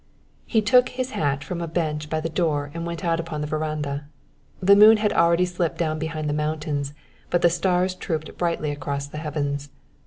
He 0.47 0.63
took 0.63 0.89
his 0.89 1.11
hat 1.11 1.43
from 1.43 1.61
a 1.61 1.67
bench 1.67 2.09
by 2.09 2.21
the 2.21 2.27
door 2.27 2.71
and 2.73 2.87
went 2.87 3.05
out 3.05 3.19
upon 3.19 3.41
the 3.41 3.45
veranda. 3.45 4.05
The 4.59 4.75
moon 4.75 4.97
had 4.97 5.13
already 5.13 5.45
slipped 5.45 5.77
down 5.77 5.99
behind 5.99 6.27
the 6.27 6.33
mountains, 6.33 6.95
but 7.29 7.43
the 7.43 7.51
stars 7.51 7.93
trooped 7.93 8.35
brightly 8.35 8.71
across 8.71 9.05
the 9.05 9.19
heavens. 9.19 9.69